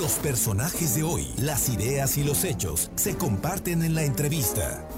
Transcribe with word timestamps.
Los 0.00 0.14
personajes 0.14 0.94
de 0.94 1.02
hoy, 1.02 1.26
las 1.36 1.68
ideas 1.68 2.16
y 2.16 2.24
los 2.24 2.44
hechos 2.44 2.90
se 2.94 3.18
comparten 3.18 3.82
en 3.82 3.94
la 3.94 4.02
entrevista. 4.02 4.88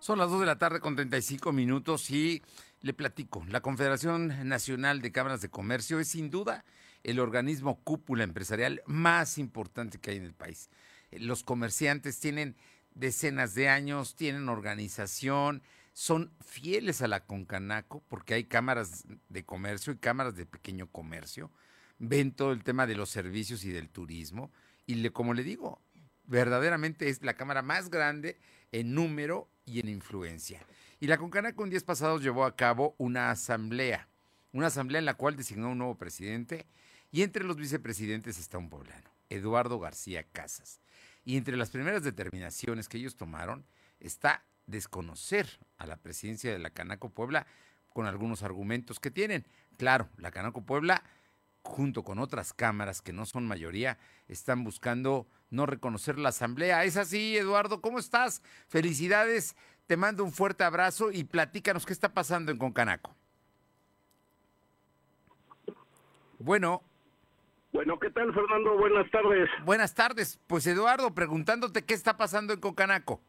Son 0.00 0.18
las 0.18 0.30
2 0.30 0.40
de 0.40 0.46
la 0.46 0.56
tarde 0.56 0.80
con 0.80 0.96
35 0.96 1.52
minutos 1.52 2.10
y 2.10 2.42
le 2.80 2.94
platico. 2.94 3.44
La 3.50 3.60
Confederación 3.60 4.48
Nacional 4.48 5.02
de 5.02 5.12
Cámaras 5.12 5.42
de 5.42 5.50
Comercio 5.50 6.00
es 6.00 6.08
sin 6.08 6.30
duda 6.30 6.64
el 7.02 7.20
organismo 7.20 7.82
cúpula 7.84 8.24
empresarial 8.24 8.80
más 8.86 9.36
importante 9.36 9.98
que 9.98 10.12
hay 10.12 10.16
en 10.16 10.24
el 10.24 10.32
país. 10.32 10.70
Los 11.10 11.42
comerciantes 11.42 12.18
tienen 12.18 12.56
decenas 12.94 13.54
de 13.54 13.68
años, 13.68 14.16
tienen 14.16 14.48
organización, 14.48 15.62
son 15.92 16.32
fieles 16.40 17.02
a 17.02 17.08
la 17.08 17.26
Concanaco 17.26 18.02
porque 18.08 18.32
hay 18.32 18.44
cámaras 18.44 19.04
de 19.28 19.44
comercio 19.44 19.92
y 19.92 19.98
cámaras 19.98 20.34
de 20.34 20.46
pequeño 20.46 20.86
comercio, 20.90 21.50
ven 21.98 22.32
todo 22.32 22.52
el 22.52 22.64
tema 22.64 22.86
de 22.86 22.94
los 22.94 23.10
servicios 23.10 23.64
y 23.64 23.70
del 23.70 23.88
turismo 23.88 24.50
y 24.86 25.08
como 25.10 25.34
le 25.34 25.42
digo, 25.42 25.80
verdaderamente 26.24 27.08
es 27.08 27.22
la 27.22 27.34
cámara 27.34 27.62
más 27.62 27.90
grande 27.90 28.38
en 28.72 28.94
número 28.94 29.48
y 29.64 29.80
en 29.80 29.88
influencia. 29.88 30.64
Y 31.00 31.08
la 31.08 31.18
Concanaco 31.18 31.64
en 31.64 31.70
días 31.70 31.84
pasados 31.84 32.22
llevó 32.22 32.44
a 32.44 32.56
cabo 32.56 32.94
una 32.98 33.30
asamblea, 33.30 34.08
una 34.52 34.68
asamblea 34.68 35.00
en 35.00 35.04
la 35.04 35.14
cual 35.14 35.36
designó 35.36 35.70
un 35.70 35.78
nuevo 35.78 35.98
presidente 35.98 36.66
y 37.10 37.22
entre 37.22 37.44
los 37.44 37.56
vicepresidentes 37.56 38.38
está 38.38 38.58
un 38.58 38.70
poblano, 38.70 39.10
Eduardo 39.28 39.78
García 39.78 40.24
Casas. 40.24 40.80
Y 41.24 41.36
entre 41.36 41.56
las 41.56 41.70
primeras 41.70 42.04
determinaciones 42.04 42.88
que 42.88 42.98
ellos 42.98 43.16
tomaron 43.16 43.66
está 43.98 44.44
desconocer 44.66 45.58
a 45.78 45.86
la 45.86 45.96
presidencia 45.96 46.52
de 46.52 46.58
la 46.58 46.70
Canaco 46.70 47.10
Puebla 47.10 47.46
con 47.88 48.06
algunos 48.06 48.42
argumentos 48.42 49.00
que 49.00 49.10
tienen. 49.10 49.46
Claro, 49.76 50.08
la 50.16 50.30
Canaco 50.30 50.64
Puebla, 50.64 51.02
junto 51.66 52.02
con 52.02 52.18
otras 52.18 52.52
cámaras 52.52 53.02
que 53.02 53.12
no 53.12 53.26
son 53.26 53.46
mayoría, 53.46 53.98
están 54.28 54.64
buscando 54.64 55.26
no 55.50 55.66
reconocer 55.66 56.18
la 56.18 56.30
asamblea. 56.30 56.84
Es 56.84 56.96
así, 56.96 57.36
Eduardo, 57.36 57.80
¿cómo 57.80 57.98
estás? 57.98 58.42
Felicidades, 58.68 59.56
te 59.86 59.96
mando 59.96 60.24
un 60.24 60.32
fuerte 60.32 60.64
abrazo 60.64 61.10
y 61.12 61.24
platícanos 61.24 61.84
qué 61.84 61.92
está 61.92 62.14
pasando 62.14 62.50
en 62.50 62.58
Concanaco. 62.58 63.14
Bueno. 66.38 66.82
Bueno, 67.72 67.98
¿qué 67.98 68.10
tal, 68.10 68.32
Fernando? 68.32 68.76
Buenas 68.78 69.10
tardes. 69.10 69.50
Buenas 69.64 69.94
tardes. 69.94 70.40
Pues 70.46 70.66
Eduardo, 70.66 71.14
preguntándote 71.14 71.84
qué 71.84 71.94
está 71.94 72.16
pasando 72.16 72.54
en 72.54 72.60
Concanaco. 72.60 73.20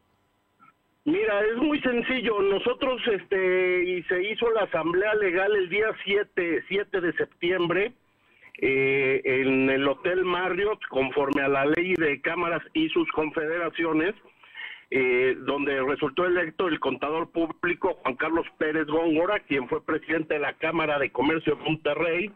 Mira, 1.04 1.40
es 1.44 1.56
muy 1.56 1.80
sencillo. 1.80 2.40
Nosotros, 2.42 3.00
este, 3.12 3.84
y 3.84 4.02
se 4.04 4.22
hizo 4.30 4.50
la 4.50 4.62
asamblea 4.64 5.14
legal 5.14 5.54
el 5.56 5.68
día 5.68 5.86
7, 6.04 6.64
7 6.68 7.00
de 7.00 7.12
septiembre 7.14 7.94
eh, 8.60 9.20
en 9.24 9.70
el 9.70 9.86
Hotel 9.86 10.24
Marriott, 10.24 10.84
conforme 10.88 11.42
a 11.42 11.48
la 11.48 11.64
ley 11.64 11.94
de 11.94 12.20
cámaras 12.20 12.62
y 12.74 12.88
sus 12.88 13.08
confederaciones, 13.12 14.14
eh, 14.90 15.36
donde 15.40 15.80
resultó 15.82 16.26
electo 16.26 16.66
el 16.66 16.80
contador 16.80 17.30
público 17.30 17.98
Juan 18.02 18.16
Carlos 18.16 18.46
Pérez 18.58 18.86
Góngora, 18.86 19.40
quien 19.40 19.68
fue 19.68 19.84
presidente 19.84 20.34
de 20.34 20.40
la 20.40 20.54
Cámara 20.54 20.98
de 20.98 21.10
Comercio 21.10 21.54
de 21.54 21.62
Monterrey, 21.62 22.32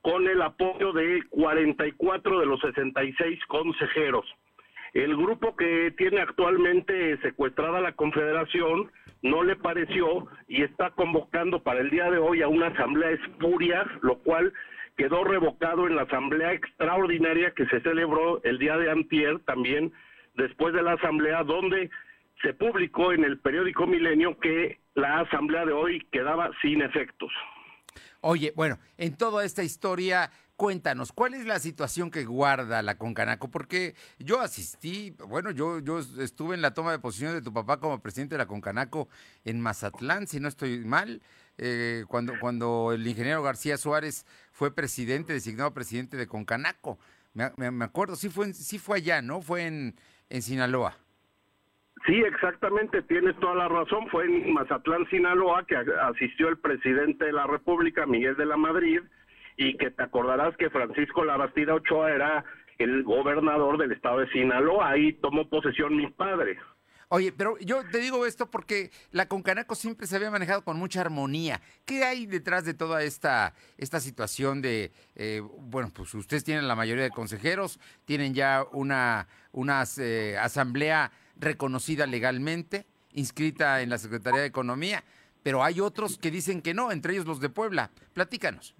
con 0.00 0.26
el 0.26 0.42
apoyo 0.42 0.92
de 0.92 1.22
44 1.30 2.40
de 2.40 2.46
los 2.46 2.60
66 2.60 3.38
consejeros. 3.46 4.26
El 4.94 5.16
grupo 5.16 5.54
que 5.54 5.92
tiene 5.96 6.20
actualmente 6.20 7.16
secuestrada 7.18 7.80
la 7.80 7.92
Confederación 7.92 8.90
no 9.22 9.44
le 9.44 9.54
pareció 9.56 10.26
y 10.48 10.62
está 10.62 10.90
convocando 10.90 11.62
para 11.62 11.80
el 11.80 11.90
día 11.90 12.10
de 12.10 12.18
hoy 12.18 12.42
a 12.42 12.48
una 12.48 12.66
asamblea 12.66 13.10
espuria, 13.10 13.86
lo 14.02 14.18
cual 14.18 14.52
quedó 14.96 15.24
revocado 15.24 15.86
en 15.86 15.96
la 15.96 16.02
asamblea 16.02 16.52
extraordinaria 16.52 17.52
que 17.52 17.66
se 17.66 17.80
celebró 17.80 18.42
el 18.44 18.58
día 18.58 18.76
de 18.76 18.90
antier 18.90 19.40
también 19.40 19.92
después 20.34 20.74
de 20.74 20.82
la 20.82 20.92
asamblea 20.92 21.42
donde 21.44 21.90
se 22.42 22.54
publicó 22.54 23.12
en 23.12 23.24
el 23.24 23.38
periódico 23.38 23.86
Milenio 23.86 24.38
que 24.38 24.80
la 24.94 25.20
asamblea 25.20 25.64
de 25.64 25.72
hoy 25.72 26.06
quedaba 26.10 26.50
sin 26.60 26.82
efectos. 26.82 27.30
Oye, 28.20 28.52
bueno, 28.54 28.78
en 28.98 29.16
toda 29.16 29.44
esta 29.44 29.64
historia, 29.64 30.30
cuéntanos, 30.56 31.12
¿cuál 31.12 31.34
es 31.34 31.44
la 31.44 31.58
situación 31.58 32.10
que 32.10 32.24
guarda 32.24 32.82
la 32.82 32.96
Concanaco? 32.96 33.50
Porque 33.50 33.94
yo 34.18 34.40
asistí, 34.40 35.14
bueno, 35.26 35.50
yo, 35.50 35.80
yo 35.80 35.98
estuve 35.98 36.54
en 36.54 36.62
la 36.62 36.72
toma 36.72 36.92
de 36.92 37.00
posición 37.00 37.32
de 37.32 37.42
tu 37.42 37.52
papá 37.52 37.80
como 37.80 38.00
presidente 38.00 38.34
de 38.34 38.38
la 38.38 38.46
Concanaco 38.46 39.08
en 39.44 39.60
Mazatlán, 39.60 40.28
si 40.28 40.38
no 40.38 40.48
estoy 40.48 40.84
mal, 40.84 41.20
eh, 41.58 42.04
cuando, 42.08 42.34
cuando 42.40 42.92
el 42.92 43.06
ingeniero 43.06 43.42
García 43.42 43.76
Suárez 43.76 44.26
fue 44.50 44.74
presidente, 44.74 45.32
designado 45.32 45.74
presidente 45.74 46.16
de 46.16 46.26
Concanaco. 46.26 46.98
Me, 47.34 47.84
acuerdo, 47.84 48.16
sí 48.16 48.28
fue, 48.28 48.52
sí 48.52 48.78
fue 48.78 48.98
allá, 48.98 49.22
¿no? 49.22 49.40
Fue 49.40 49.66
en, 49.66 49.94
en 50.28 50.42
Sinaloa. 50.42 50.96
Sí, 52.06 52.14
exactamente, 52.14 53.02
tienes 53.02 53.36
toda 53.38 53.54
la 53.54 53.68
razón. 53.68 54.08
Fue 54.10 54.24
en 54.24 54.52
Mazatlán, 54.52 55.08
Sinaloa, 55.08 55.64
que 55.66 55.76
asistió 55.76 56.48
el 56.48 56.58
presidente 56.58 57.26
de 57.26 57.32
la 57.32 57.46
República, 57.46 58.06
Miguel 58.06 58.36
de 58.36 58.46
la 58.46 58.56
Madrid, 58.56 59.00
y 59.56 59.76
que 59.76 59.90
te 59.90 60.02
acordarás 60.02 60.56
que 60.56 60.70
Francisco 60.70 61.24
Labastida 61.24 61.74
Ochoa 61.74 62.10
era 62.10 62.44
el 62.78 63.04
gobernador 63.04 63.78
del 63.78 63.92
estado 63.92 64.18
de 64.18 64.30
Sinaloa. 64.30 64.90
Ahí 64.90 65.12
tomó 65.14 65.48
posesión 65.48 65.96
mi 65.96 66.08
padre. 66.08 66.58
Oye, 67.14 67.30
pero 67.30 67.58
yo 67.58 67.84
te 67.84 67.98
digo 67.98 68.24
esto 68.24 68.50
porque 68.50 68.90
la 69.10 69.28
Concanaco 69.28 69.74
siempre 69.74 70.06
se 70.06 70.16
había 70.16 70.30
manejado 70.30 70.64
con 70.64 70.78
mucha 70.78 71.02
armonía. 71.02 71.60
¿Qué 71.84 72.04
hay 72.04 72.24
detrás 72.24 72.64
de 72.64 72.72
toda 72.72 73.02
esta, 73.02 73.52
esta 73.76 74.00
situación 74.00 74.62
de, 74.62 74.92
eh, 75.14 75.42
bueno, 75.58 75.90
pues 75.92 76.14
ustedes 76.14 76.42
tienen 76.42 76.66
la 76.66 76.74
mayoría 76.74 77.04
de 77.04 77.10
consejeros, 77.10 77.78
tienen 78.06 78.32
ya 78.32 78.64
una, 78.72 79.28
una 79.52 79.84
eh, 79.98 80.38
asamblea 80.40 81.12
reconocida 81.36 82.06
legalmente, 82.06 82.86
inscrita 83.12 83.82
en 83.82 83.90
la 83.90 83.98
Secretaría 83.98 84.40
de 84.40 84.46
Economía, 84.46 85.04
pero 85.42 85.62
hay 85.62 85.80
otros 85.80 86.16
que 86.16 86.30
dicen 86.30 86.62
que 86.62 86.72
no, 86.72 86.92
entre 86.92 87.12
ellos 87.12 87.26
los 87.26 87.40
de 87.40 87.50
Puebla. 87.50 87.90
Platícanos. 88.14 88.74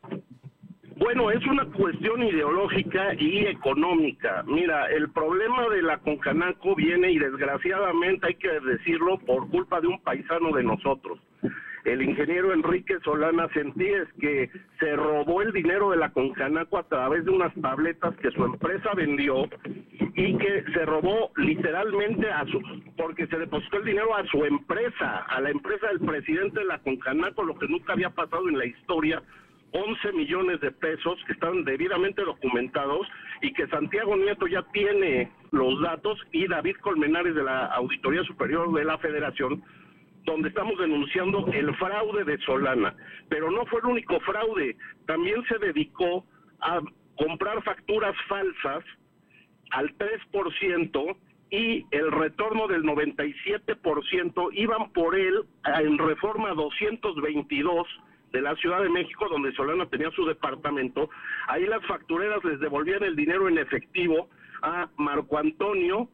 Bueno, 1.02 1.32
es 1.32 1.44
una 1.48 1.64
cuestión 1.64 2.22
ideológica 2.22 3.12
y 3.18 3.38
económica. 3.46 4.44
Mira, 4.46 4.86
el 4.86 5.10
problema 5.10 5.68
de 5.68 5.82
la 5.82 5.98
Concanaco 5.98 6.76
viene 6.76 7.10
y 7.10 7.18
desgraciadamente 7.18 8.28
hay 8.28 8.34
que 8.36 8.60
decirlo 8.60 9.18
por 9.18 9.50
culpa 9.50 9.80
de 9.80 9.88
un 9.88 10.00
paisano 10.00 10.52
de 10.52 10.62
nosotros. 10.62 11.18
El 11.84 12.02
ingeniero 12.02 12.52
Enrique 12.52 13.00
Solana 13.02 13.48
Sentíes 13.48 14.06
que 14.20 14.48
se 14.78 14.94
robó 14.94 15.42
el 15.42 15.52
dinero 15.52 15.90
de 15.90 15.96
la 15.96 16.12
Concanaco 16.12 16.78
a 16.78 16.84
través 16.84 17.24
de 17.24 17.32
unas 17.32 17.52
tabletas 17.60 18.14
que 18.18 18.30
su 18.30 18.44
empresa 18.44 18.94
vendió 18.94 19.48
y 20.14 20.38
que 20.38 20.64
se 20.72 20.86
robó 20.86 21.32
literalmente 21.34 22.30
a 22.30 22.44
su 22.46 22.60
porque 22.96 23.26
se 23.26 23.38
depositó 23.38 23.78
el 23.78 23.86
dinero 23.86 24.14
a 24.14 24.24
su 24.26 24.44
empresa, 24.44 25.26
a 25.28 25.40
la 25.40 25.50
empresa 25.50 25.88
del 25.88 25.98
presidente 25.98 26.60
de 26.60 26.66
la 26.66 26.78
Concanaco, 26.78 27.42
lo 27.42 27.58
que 27.58 27.66
nunca 27.66 27.94
había 27.94 28.10
pasado 28.10 28.48
en 28.48 28.58
la 28.58 28.66
historia 28.66 29.20
11 29.72 30.12
millones 30.12 30.60
de 30.60 30.70
pesos 30.70 31.18
que 31.26 31.32
están 31.32 31.64
debidamente 31.64 32.22
documentados 32.22 33.06
y 33.40 33.52
que 33.52 33.66
Santiago 33.68 34.16
Nieto 34.16 34.46
ya 34.46 34.62
tiene 34.72 35.30
los 35.50 35.80
datos 35.80 36.18
y 36.30 36.46
David 36.46 36.76
Colmenares 36.76 37.34
de 37.34 37.42
la 37.42 37.66
Auditoría 37.66 38.22
Superior 38.24 38.72
de 38.72 38.84
la 38.84 38.98
Federación, 38.98 39.62
donde 40.24 40.50
estamos 40.50 40.78
denunciando 40.78 41.46
el 41.52 41.74
fraude 41.76 42.24
de 42.24 42.38
Solana. 42.38 42.94
Pero 43.28 43.50
no 43.50 43.64
fue 43.66 43.80
el 43.80 43.86
único 43.86 44.20
fraude, 44.20 44.76
también 45.06 45.42
se 45.48 45.58
dedicó 45.58 46.24
a 46.60 46.80
comprar 47.16 47.62
facturas 47.62 48.14
falsas 48.28 48.84
al 49.70 49.96
3% 49.96 51.16
y 51.50 51.84
el 51.90 52.12
retorno 52.12 52.68
del 52.68 52.82
97% 52.82 54.48
iban 54.52 54.92
por 54.92 55.14
él 55.14 55.44
en 55.64 55.98
reforma 55.98 56.50
222 56.54 57.86
de 58.32 58.42
la 58.42 58.56
Ciudad 58.56 58.82
de 58.82 58.88
México, 58.88 59.28
donde 59.28 59.52
Solana 59.52 59.86
tenía 59.86 60.10
su 60.10 60.24
departamento, 60.26 61.10
ahí 61.48 61.66
las 61.66 61.84
factureras 61.86 62.42
les 62.44 62.58
devolvían 62.60 63.02
el 63.02 63.14
dinero 63.14 63.48
en 63.48 63.58
efectivo 63.58 64.28
a 64.62 64.88
Marco 64.96 65.38
Antonio 65.38 66.08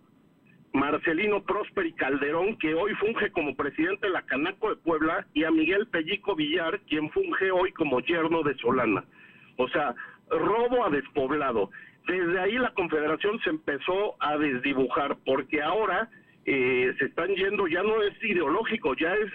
Marcelino 0.73 1.43
Prósperi 1.43 1.93
Calderón, 1.93 2.57
que 2.59 2.75
hoy 2.75 2.95
funge 2.97 3.31
como 3.33 3.57
presidente 3.57 4.07
de 4.07 4.13
la 4.13 4.23
Canaco 4.23 4.71
de 4.71 4.77
Puebla, 4.77 5.27
y 5.35 5.45
a 5.45 5.51
Miguel 5.51 5.87
Pellico 5.89 6.35
Villar, 6.35 6.81
quien 6.89 7.11
funge 7.11 7.51
hoy 7.51 7.73
como 7.73 8.01
yerno 8.01 8.43
de 8.43 8.55
Solana. 8.57 9.05
O 9.57 9.69
sea, 9.69 9.95
robo 10.31 10.85
a 10.85 10.91
despoblado. 10.91 11.71
Desde 12.07 12.39
ahí 12.41 12.59
la 12.59 12.73
Confederación 12.75 13.41
se 13.41 13.51
empezó 13.51 14.17
a 14.21 14.37
desdibujar, 14.39 15.17
porque 15.25 15.63
ahora 15.63 16.09
eh, 16.51 16.95
se 16.99 17.05
están 17.05 17.29
yendo, 17.35 17.67
ya 17.67 17.83
no 17.83 18.03
es 18.03 18.15
ideológico, 18.25 18.95
ya 18.95 19.13
es 19.15 19.31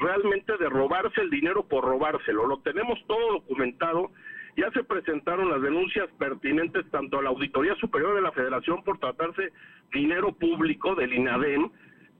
realmente 0.00 0.56
de 0.56 0.68
robarse 0.68 1.20
el 1.20 1.28
dinero 1.28 1.64
por 1.64 1.82
robárselo. 1.82 2.46
Lo 2.46 2.58
tenemos 2.58 2.96
todo 3.08 3.32
documentado, 3.32 4.12
ya 4.56 4.70
se 4.70 4.84
presentaron 4.84 5.50
las 5.50 5.60
denuncias 5.60 6.08
pertinentes 6.16 6.88
tanto 6.92 7.18
a 7.18 7.22
la 7.22 7.30
Auditoría 7.30 7.74
Superior 7.74 8.14
de 8.14 8.20
la 8.20 8.30
Federación 8.30 8.84
por 8.84 8.98
tratarse 8.98 9.50
dinero 9.92 10.30
público 10.30 10.94
del 10.94 11.14
INADEM, 11.14 11.70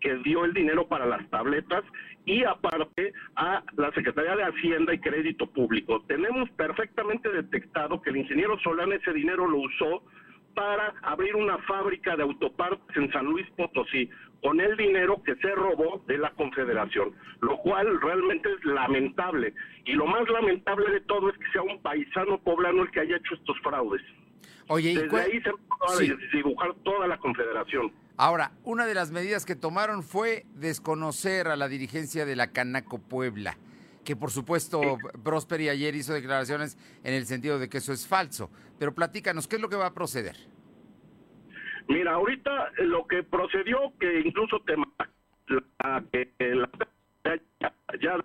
que 0.00 0.16
dio 0.16 0.44
el 0.44 0.52
dinero 0.52 0.88
para 0.88 1.06
las 1.06 1.31
tabletas 1.31 1.84
y 2.25 2.42
aparte 2.42 3.12
a 3.36 3.62
la 3.76 3.92
Secretaría 3.92 4.34
de 4.34 4.42
Hacienda 4.42 4.94
y 4.94 4.98
Crédito 4.98 5.46
Público. 5.46 6.02
Tenemos 6.08 6.50
perfectamente 6.50 7.28
detectado 7.31 8.02
que 8.02 8.10
el 8.10 8.16
ingeniero 8.16 8.58
Solana 8.58 8.96
ese 8.96 9.12
dinero 9.12 9.46
lo 9.46 9.58
usó 9.58 10.02
para 10.54 10.94
abrir 11.02 11.34
una 11.36 11.58
fábrica 11.58 12.16
de 12.16 12.22
autopartes 12.22 12.96
en 12.96 13.12
San 13.12 13.26
Luis 13.26 13.46
Potosí 13.56 14.08
con 14.44 14.61
el 14.61 14.76
dinero 14.76 15.23
que 15.23 15.35
se 15.37 15.50
robó 15.55 16.05
de 16.06 16.19
la 16.19 16.31
Confederación, 16.35 17.14
lo 17.41 17.56
cual 17.62 17.99
realmente 18.02 18.46
es 18.52 18.62
lamentable. 18.67 19.55
Y 19.87 19.93
lo 19.93 20.06
más 20.06 20.29
lamentable 20.29 20.91
de 20.91 21.00
todo 21.00 21.31
es 21.31 21.38
que 21.38 21.50
sea 21.50 21.62
un 21.62 21.81
paisano 21.81 22.38
poblano 22.43 22.82
el 22.82 22.91
que 22.91 23.00
haya 23.00 23.17
hecho 23.17 23.37
estos 23.37 23.58
fraudes. 23.62 24.02
Oye, 24.69 25.00
Desde 25.00 25.19
ahí 25.19 25.41
se 25.41 25.50
puede 25.79 26.19
dibujar 26.31 26.75
toda 26.85 27.08
la 27.08 27.17
Confederación. 27.17 27.91
Ahora, 28.19 28.52
una 28.64 28.85
de 28.85 28.93
las 28.93 29.11
medidas 29.11 29.46
que 29.46 29.56
tomaron 29.56 30.02
fue 30.02 30.44
desconocer 30.55 31.49
a 31.49 31.56
la 31.56 31.67
dirigencia 31.67 32.26
de 32.26 32.37
la 32.37 32.52
Canaco 32.52 32.99
Puebla 32.99 33.56
que 34.05 34.17
por 34.17 34.31
supuesto 34.31 34.99
Prosperi 35.23 35.70
ayer 35.70 35.94
hizo 35.94 36.12
declaraciones 36.12 36.76
en 37.05 37.14
el 37.14 37.25
sentido 37.25 37.58
de 37.58 37.70
que 37.70 37.79
eso 37.79 37.94
es 37.94 38.06
falso. 38.06 38.50
Pero 38.79 38.94
platícanos, 38.94 39.49
¿qué 39.49 39.56
es 39.56 39.62
lo 39.62 39.70
que 39.70 39.76
va 39.76 39.87
a 39.87 39.94
proceder? 39.94 40.37
Mira, 41.88 42.14
ahorita 42.14 42.72
lo 42.78 43.06
que 43.06 43.22
procedió, 43.22 43.92
que 44.00 44.20
incluso 44.20 44.60
te 44.60 44.75
la, 44.76 46.02
ya, 47.60 47.72
ya 48.00 48.16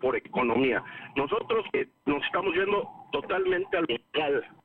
por 0.00 0.16
economía. 0.16 0.82
Nosotros 1.16 1.64
que 1.72 1.88
nos 2.06 2.24
estamos 2.24 2.54
yendo 2.54 2.88
totalmente 3.12 3.76
al 3.76 3.86
local. 3.88 4.56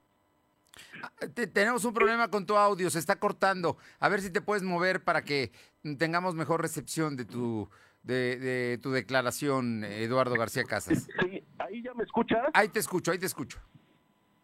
Ah, 1.01 1.27
tenemos 1.53 1.85
un 1.85 1.94
problema 1.94 2.29
con 2.29 2.45
tu 2.45 2.56
audio, 2.56 2.89
se 2.89 3.00
está 3.00 3.17
cortando. 3.17 3.77
A 4.00 4.09
ver 4.09 4.21
si 4.21 4.31
te 4.31 4.41
puedes 4.41 4.63
mover 4.63 5.03
para 5.03 5.23
que 5.23 5.51
tengamos 5.97 6.35
mejor 6.35 6.62
recepción 6.62 7.15
de 7.15 7.25
tu 7.25 7.69
de, 8.03 8.79
tu 8.81 8.91
declaración, 8.91 9.83
Eduardo 9.83 10.35
García 10.35 10.63
Casas. 10.63 11.07
Sí, 11.21 11.44
ahí 11.57 11.81
ya 11.81 11.94
me 11.94 12.03
escuchas. 12.03 12.39
Ahí 12.53 12.69
te 12.69 12.79
escucho, 12.79 13.12
ahí 13.12 13.17
te 13.17 13.25
escucho. 13.25 13.59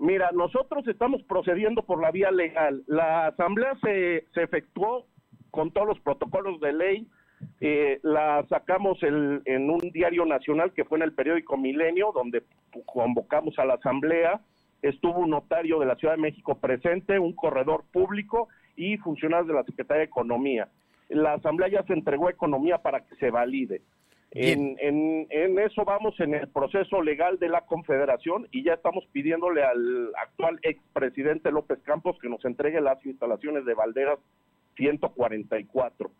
Mira, 0.01 0.31
nosotros 0.33 0.87
estamos 0.87 1.21
procediendo 1.23 1.83
por 1.83 2.01
la 2.01 2.09
vía 2.09 2.31
legal. 2.31 2.83
La 2.87 3.27
asamblea 3.27 3.77
se, 3.83 4.25
se 4.33 4.41
efectuó 4.41 5.05
con 5.51 5.71
todos 5.71 5.87
los 5.87 5.99
protocolos 5.99 6.59
de 6.59 6.73
ley. 6.73 7.07
Eh, 7.59 7.99
la 8.01 8.43
sacamos 8.49 9.01
el, 9.03 9.43
en 9.45 9.69
un 9.69 9.79
diario 9.93 10.25
nacional 10.25 10.73
que 10.73 10.85
fue 10.85 10.97
en 10.97 11.03
el 11.03 11.13
periódico 11.13 11.55
Milenio, 11.55 12.11
donde 12.15 12.43
convocamos 12.85 13.57
a 13.59 13.65
la 13.65 13.75
asamblea. 13.75 14.41
Estuvo 14.81 15.19
un 15.19 15.29
notario 15.29 15.79
de 15.79 15.85
la 15.85 15.95
Ciudad 15.95 16.15
de 16.15 16.21
México 16.21 16.55
presente, 16.55 17.19
un 17.19 17.33
corredor 17.33 17.83
público 17.93 18.49
y 18.75 18.97
funcionarios 18.97 19.49
de 19.49 19.53
la 19.53 19.63
Secretaría 19.63 19.99
de 19.99 20.05
Economía 20.05 20.67
la 21.11 21.33
Asamblea 21.33 21.69
ya 21.69 21.83
se 21.83 21.93
entregó 21.93 22.29
economía 22.29 22.77
para 22.77 23.01
que 23.01 23.15
se 23.15 23.29
valide. 23.29 23.81
En, 24.33 24.77
en, 24.79 25.59
eso 25.59 25.83
vamos 25.83 26.17
en 26.21 26.33
el 26.33 26.47
proceso 26.47 27.01
legal 27.01 27.37
de 27.37 27.49
la 27.49 27.61
Confederación 27.61 28.47
y 28.51 28.63
ya 28.63 28.75
estamos 28.75 29.05
pidiéndole 29.11 29.61
al 29.61 30.11
actual 30.15 30.57
expresidente 30.63 31.51
López 31.51 31.79
Campos 31.83 32.17
que 32.21 32.29
nos 32.29 32.43
entregue 32.45 32.79
las 32.79 33.05
instalaciones 33.05 33.65
de 33.65 33.73
Valderas 33.73 34.19
144. 34.77 36.11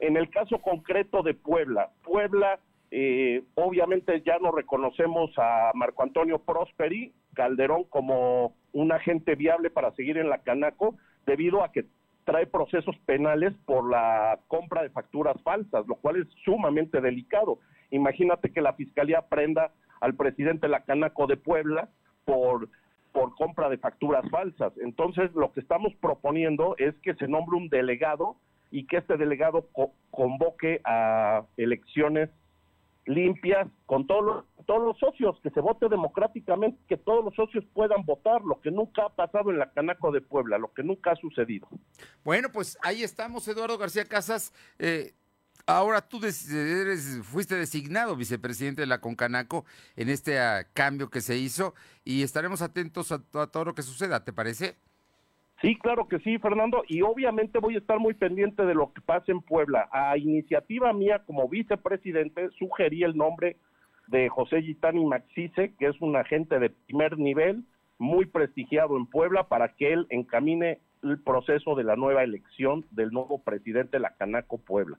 En 0.00 0.16
el 0.16 0.30
caso 0.30 0.58
concreto 0.62 1.22
de 1.22 1.34
Puebla, 1.34 1.90
Puebla, 2.02 2.58
eh, 2.90 3.42
obviamente 3.54 4.22
ya 4.24 4.38
no 4.38 4.50
reconocemos 4.50 5.30
a 5.36 5.70
Marco 5.74 6.02
Antonio 6.02 6.38
Prosperi 6.38 7.12
Calderón 7.34 7.84
como 7.84 8.54
un 8.72 8.92
agente 8.92 9.34
viable 9.34 9.68
para 9.68 9.92
seguir 9.92 10.16
en 10.16 10.30
la 10.30 10.38
Canaco, 10.38 10.96
debido 11.26 11.62
a 11.62 11.70
que 11.70 11.84
trae 12.28 12.46
procesos 12.46 12.94
penales 13.06 13.54
por 13.64 13.90
la 13.90 14.38
compra 14.48 14.82
de 14.82 14.90
facturas 14.90 15.40
falsas, 15.42 15.86
lo 15.86 15.94
cual 15.94 16.16
es 16.16 16.26
sumamente 16.44 17.00
delicado. 17.00 17.58
Imagínate 17.90 18.52
que 18.52 18.60
la 18.60 18.74
fiscalía 18.74 19.22
prenda 19.22 19.72
al 20.02 20.14
presidente 20.14 20.66
de 20.66 20.72
la 20.72 20.82
Canaco 20.82 21.26
de 21.26 21.38
Puebla 21.38 21.88
por 22.26 22.68
por 23.12 23.34
compra 23.34 23.70
de 23.70 23.78
facturas 23.78 24.28
falsas. 24.30 24.74
Entonces, 24.82 25.32
lo 25.34 25.50
que 25.52 25.60
estamos 25.60 25.94
proponiendo 26.00 26.76
es 26.76 26.94
que 27.02 27.14
se 27.14 27.26
nombre 27.26 27.56
un 27.56 27.70
delegado 27.70 28.36
y 28.70 28.86
que 28.86 28.98
este 28.98 29.16
delegado 29.16 29.66
convoque 30.10 30.82
a 30.84 31.44
elecciones 31.56 32.28
limpias 33.08 33.66
con 33.86 34.06
todos 34.06 34.24
los, 34.24 34.66
todos 34.66 34.84
los 34.84 34.98
socios, 34.98 35.36
que 35.42 35.50
se 35.50 35.60
vote 35.60 35.88
democráticamente, 35.88 36.78
que 36.88 36.96
todos 36.96 37.24
los 37.24 37.34
socios 37.34 37.64
puedan 37.72 38.04
votar, 38.04 38.42
lo 38.42 38.60
que 38.60 38.70
nunca 38.70 39.06
ha 39.06 39.08
pasado 39.08 39.50
en 39.50 39.58
la 39.58 39.72
Canaco 39.72 40.12
de 40.12 40.20
Puebla, 40.20 40.58
lo 40.58 40.72
que 40.72 40.82
nunca 40.82 41.12
ha 41.12 41.16
sucedido. 41.16 41.68
Bueno, 42.22 42.50
pues 42.52 42.78
ahí 42.82 43.02
estamos, 43.02 43.48
Eduardo 43.48 43.78
García 43.78 44.04
Casas. 44.04 44.52
Eh, 44.78 45.14
ahora 45.66 46.02
tú 46.02 46.18
eres, 46.18 47.20
fuiste 47.22 47.54
designado 47.54 48.14
vicepresidente 48.14 48.82
de 48.82 48.86
la 48.86 49.00
Concanaco 49.00 49.64
en 49.96 50.10
este 50.10 50.38
ah, 50.38 50.66
cambio 50.74 51.08
que 51.08 51.22
se 51.22 51.36
hizo 51.36 51.74
y 52.04 52.22
estaremos 52.22 52.60
atentos 52.60 53.10
a 53.10 53.20
todo 53.20 53.64
lo 53.64 53.74
que 53.74 53.82
suceda, 53.82 54.22
¿te 54.22 54.34
parece? 54.34 54.76
Sí, 55.60 55.74
claro 55.76 56.06
que 56.06 56.20
sí, 56.20 56.38
Fernando, 56.38 56.84
y 56.86 57.02
obviamente 57.02 57.58
voy 57.58 57.74
a 57.74 57.78
estar 57.78 57.98
muy 57.98 58.14
pendiente 58.14 58.64
de 58.64 58.74
lo 58.74 58.92
que 58.92 59.00
pase 59.00 59.32
en 59.32 59.40
Puebla. 59.40 59.88
A 59.90 60.16
iniciativa 60.16 60.92
mía 60.92 61.22
como 61.26 61.48
vicepresidente 61.48 62.50
sugerí 62.58 63.02
el 63.02 63.16
nombre 63.16 63.56
de 64.06 64.28
José 64.28 64.62
Gitani 64.62 65.04
Maxice, 65.04 65.74
que 65.78 65.86
es 65.86 66.00
un 66.00 66.14
agente 66.14 66.60
de 66.60 66.70
primer 66.70 67.18
nivel, 67.18 67.64
muy 67.98 68.26
prestigiado 68.26 68.96
en 68.96 69.06
Puebla, 69.06 69.48
para 69.48 69.74
que 69.74 69.92
él 69.92 70.06
encamine 70.10 70.78
el 71.02 71.18
proceso 71.18 71.74
de 71.74 71.82
la 71.82 71.96
nueva 71.96 72.22
elección 72.22 72.84
del 72.92 73.10
nuevo 73.10 73.42
presidente 73.42 73.96
de 73.96 74.00
la 74.00 74.14
Canaco 74.14 74.58
Puebla. 74.58 74.98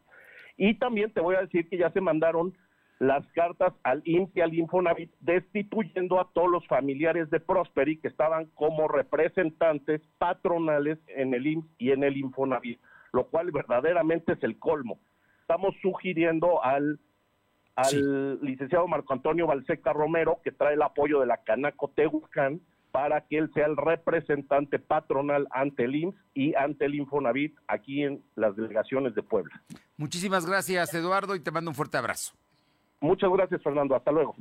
Y 0.57 0.73
también 0.73 1.11
te 1.11 1.21
voy 1.21 1.35
a 1.35 1.41
decir 1.41 1.69
que 1.69 1.77
ya 1.77 1.89
se 1.91 2.01
mandaron 2.01 2.53
las 2.99 3.25
cartas 3.31 3.73
al 3.83 4.01
IMSS 4.05 4.35
y 4.35 4.41
al 4.41 4.53
Infonavit 4.53 5.11
destituyendo 5.21 6.19
a 6.19 6.29
todos 6.33 6.49
los 6.49 6.67
familiares 6.67 7.29
de 7.29 7.39
Prosperi 7.39 7.97
que 7.97 8.09
estaban 8.09 8.47
como 8.55 8.87
representantes 8.87 10.01
patronales 10.17 10.99
en 11.07 11.33
el 11.33 11.47
IMSS 11.47 11.67
y 11.77 11.91
en 11.91 12.03
el 12.03 12.17
Infonavit, 12.17 12.79
lo 13.13 13.27
cual 13.27 13.51
verdaderamente 13.51 14.33
es 14.33 14.43
el 14.43 14.59
colmo. 14.59 14.99
Estamos 15.41 15.73
sugiriendo 15.81 16.63
al 16.63 16.99
al 17.75 18.39
licenciado 18.41 18.87
Marco 18.87 19.13
Antonio 19.13 19.47
Balseca 19.47 19.93
Romero, 19.93 20.41
que 20.43 20.51
trae 20.51 20.73
el 20.73 20.81
apoyo 20.81 21.21
de 21.21 21.27
la 21.27 21.37
Canaco 21.37 21.89
Tehuacán, 21.95 22.59
para 22.91 23.21
que 23.21 23.37
él 23.37 23.51
sea 23.53 23.67
el 23.67 23.77
representante 23.77 24.79
patronal 24.79 25.47
ante 25.51 25.85
el 25.85 25.95
IMSS 25.95 26.17
y 26.33 26.55
ante 26.55 26.85
el 26.85 26.95
Infonavit 26.95 27.55
aquí 27.67 28.03
en 28.03 28.23
las 28.35 28.55
delegaciones 28.55 29.13
de 29.15 29.23
Puebla. 29.23 29.61
Muchísimas 29.95 30.45
gracias, 30.45 30.93
Eduardo, 30.93 31.35
y 31.35 31.39
te 31.39 31.51
mando 31.51 31.71
un 31.71 31.75
fuerte 31.75 31.97
abrazo. 31.97 32.33
Muchas 33.01 33.29
gracias, 33.31 33.61
Fernando. 33.63 33.95
Hasta 33.95 34.11
luego. 34.11 34.35